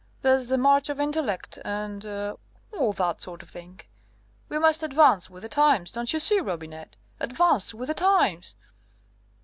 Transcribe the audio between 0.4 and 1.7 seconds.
the march of intellect,